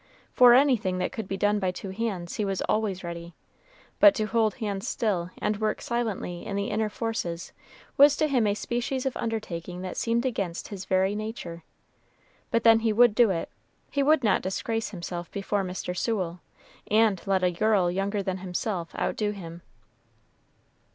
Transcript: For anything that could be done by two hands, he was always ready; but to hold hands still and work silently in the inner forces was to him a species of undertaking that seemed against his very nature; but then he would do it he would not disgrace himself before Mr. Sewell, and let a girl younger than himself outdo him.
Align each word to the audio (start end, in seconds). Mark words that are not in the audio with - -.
For 0.33 0.55
anything 0.55 0.97
that 0.97 1.11
could 1.11 1.27
be 1.27 1.37
done 1.37 1.59
by 1.59 1.69
two 1.69 1.91
hands, 1.91 2.37
he 2.37 2.43
was 2.43 2.63
always 2.63 3.03
ready; 3.03 3.35
but 3.99 4.15
to 4.15 4.25
hold 4.25 4.55
hands 4.55 4.87
still 4.87 5.29
and 5.37 5.57
work 5.61 5.79
silently 5.79 6.43
in 6.43 6.55
the 6.55 6.71
inner 6.71 6.89
forces 6.89 7.53
was 7.97 8.17
to 8.17 8.27
him 8.27 8.47
a 8.47 8.55
species 8.55 9.05
of 9.05 9.15
undertaking 9.15 9.83
that 9.83 9.95
seemed 9.97 10.25
against 10.25 10.69
his 10.69 10.85
very 10.85 11.13
nature; 11.13 11.63
but 12.49 12.63
then 12.63 12.79
he 12.79 12.91
would 12.91 13.13
do 13.13 13.29
it 13.29 13.51
he 13.91 14.01
would 14.01 14.23
not 14.23 14.41
disgrace 14.41 14.89
himself 14.89 15.29
before 15.29 15.63
Mr. 15.63 15.95
Sewell, 15.95 16.39
and 16.89 17.21
let 17.27 17.43
a 17.43 17.51
girl 17.51 17.91
younger 17.91 18.23
than 18.23 18.39
himself 18.39 18.95
outdo 18.97 19.29
him. 19.29 19.61